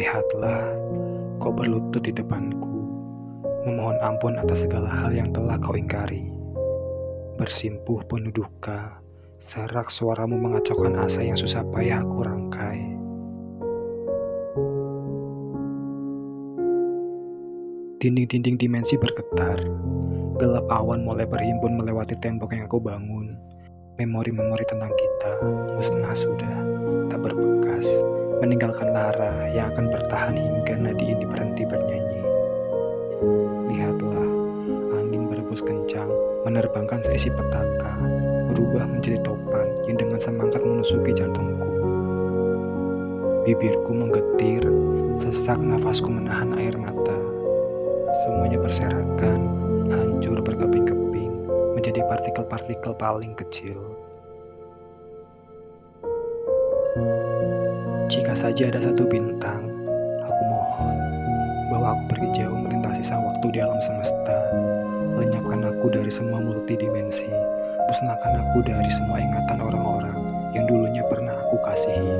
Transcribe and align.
Lihatlah, 0.00 0.64
kau 1.44 1.52
berlutut 1.52 2.00
di 2.00 2.08
depanku, 2.08 2.88
memohon 3.68 4.00
ampun 4.00 4.40
atas 4.40 4.64
segala 4.64 4.88
hal 4.88 5.12
yang 5.12 5.28
telah 5.28 5.60
kau 5.60 5.76
ingkari. 5.76 6.24
Bersimpuh 7.36 8.08
penuh 8.08 8.32
duka, 8.32 8.96
serak 9.36 9.92
suaramu 9.92 10.40
mengacaukan 10.40 10.96
asa 11.04 11.20
yang 11.20 11.36
susah 11.36 11.60
payah 11.68 12.00
aku 12.00 12.16
rangkai. 12.24 12.80
Dinding-dinding 18.00 18.56
dimensi 18.56 18.96
bergetar, 18.96 19.60
gelap 20.40 20.64
awan 20.72 21.04
mulai 21.04 21.28
berhimpun 21.28 21.76
melewati 21.76 22.16
tembok 22.24 22.56
yang 22.56 22.64
aku 22.64 22.80
bangun. 22.80 23.36
Memori-memori 24.00 24.64
tentang 24.64 24.96
kita 24.96 25.44
musnah 25.76 26.16
sudah, 26.16 26.56
tak 27.12 27.20
berbekas, 27.20 28.00
meninggalkan 28.80 28.96
lara 28.96 29.52
yang 29.52 29.68
akan 29.76 29.92
bertahan 29.92 30.36
hingga 30.40 30.74
nadi 30.80 31.12
ini 31.12 31.24
berhenti 31.28 31.62
bernyanyi. 31.68 32.20
Lihatlah, 33.68 34.30
angin 34.96 35.28
berebus 35.28 35.60
kencang, 35.60 36.08
menerbangkan 36.48 37.04
seisi 37.04 37.28
petaka, 37.28 37.92
berubah 38.48 38.88
menjadi 38.88 39.20
topan 39.20 39.68
yang 39.84 40.00
dengan 40.00 40.16
semangat 40.16 40.64
menusuki 40.64 41.12
jantungku. 41.12 41.68
Bibirku 43.44 43.92
menggetir, 43.92 44.64
sesak 45.20 45.60
nafasku 45.60 46.08
menahan 46.08 46.56
air 46.56 46.72
mata. 46.80 47.18
Semuanya 48.24 48.64
berserakan, 48.64 49.40
hancur 49.92 50.40
berkeping-keping, 50.40 51.32
menjadi 51.76 52.00
partikel-partikel 52.08 52.96
paling 52.96 53.36
kecil. 53.36 53.76
Jika 58.10 58.34
saja 58.34 58.66
ada 58.66 58.82
satu 58.82 59.06
bintang, 59.06 59.70
aku 60.26 60.42
mohon 60.50 60.98
bahwa 61.70 61.94
aku 61.94 62.02
pergi 62.10 62.42
jauh 62.42 62.58
melintasi 62.58 63.06
sang 63.06 63.22
waktu 63.22 63.54
di 63.54 63.62
alam 63.62 63.78
semesta. 63.78 64.50
Lenyapkan 65.14 65.62
aku 65.62 65.94
dari 65.94 66.10
semua 66.10 66.42
multidimensi, 66.42 67.30
musnahkan 67.86 68.34
aku 68.34 68.66
dari 68.66 68.90
semua 68.90 69.22
ingatan 69.22 69.62
orang-orang 69.62 70.26
yang 70.58 70.66
dulunya 70.66 71.06
pernah 71.06 71.38
aku 71.38 71.62
kasihi. 71.62 72.10